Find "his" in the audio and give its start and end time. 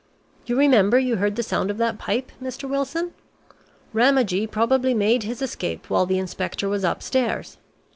5.21-5.43